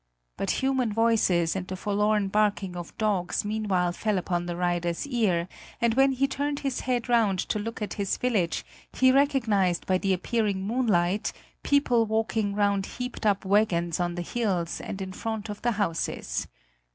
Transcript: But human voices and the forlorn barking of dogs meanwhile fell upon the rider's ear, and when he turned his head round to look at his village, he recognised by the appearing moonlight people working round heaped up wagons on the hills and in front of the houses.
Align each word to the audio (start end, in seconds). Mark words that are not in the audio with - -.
But 0.35 0.49
human 0.65 0.91
voices 0.91 1.55
and 1.55 1.67
the 1.67 1.75
forlorn 1.75 2.29
barking 2.29 2.75
of 2.75 2.97
dogs 2.97 3.45
meanwhile 3.45 3.91
fell 3.91 4.17
upon 4.17 4.47
the 4.47 4.55
rider's 4.55 5.05
ear, 5.05 5.47
and 5.79 5.93
when 5.93 6.13
he 6.13 6.27
turned 6.27 6.61
his 6.61 6.79
head 6.79 7.07
round 7.07 7.37
to 7.49 7.59
look 7.59 7.83
at 7.83 7.93
his 8.01 8.17
village, 8.17 8.65
he 8.93 9.11
recognised 9.11 9.85
by 9.85 9.99
the 9.99 10.11
appearing 10.13 10.65
moonlight 10.65 11.31
people 11.61 12.07
working 12.07 12.55
round 12.55 12.87
heaped 12.97 13.27
up 13.27 13.45
wagons 13.45 13.99
on 13.99 14.15
the 14.15 14.23
hills 14.23 14.81
and 14.83 15.03
in 15.03 15.13
front 15.13 15.49
of 15.49 15.61
the 15.61 15.73
houses. 15.73 16.47